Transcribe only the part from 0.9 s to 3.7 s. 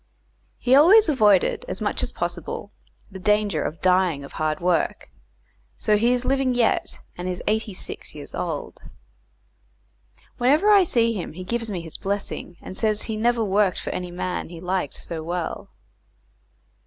avoided, as much as possible, the danger